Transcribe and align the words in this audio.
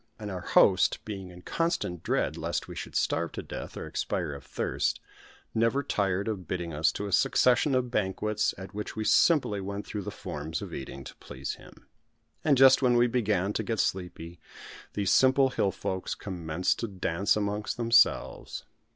And 0.17 0.31
our 0.31 0.41
host 0.41 0.97
being 1.05 1.29
in 1.29 1.43
constant 1.43 2.01
dread 2.01 2.35
lest 2.35 2.67
we 2.67 2.75
should 2.75 2.95
starve 2.95 3.33
to 3.33 3.43
death 3.43 3.77
or 3.77 3.85
expire 3.85 4.33
of 4.33 4.43
thirst, 4.43 4.99
never 5.53 5.83
tired 5.83 6.27
of 6.27 6.47
bidding 6.47 6.73
us 6.73 6.91
to 6.93 7.05
a 7.05 7.11
succession 7.11 7.75
of 7.75 7.91
banquets 7.91 8.55
at 8.57 8.73
which 8.73 8.95
we 8.95 9.05
simply 9.05 9.61
went 9.61 9.85
through 9.85 10.01
the 10.01 10.09
forms 10.09 10.59
of 10.63 10.73
eating, 10.73 11.03
to 11.03 11.15
please 11.17 11.53
him. 11.53 11.85
And 12.43 12.57
just 12.57 12.81
when 12.81 12.95
we 12.97 13.05
began 13.05 13.53
to 13.53 13.61
get 13.61 13.79
sleepy 13.79 14.39
these 14.93 15.11
simple 15.11 15.51
hill 15.51 15.69
folks 15.69 16.15
commenced 16.15 16.79
to 16.79 16.87
dance 16.87 17.37
amongst 17.37 17.77
themselves. 17.77 18.65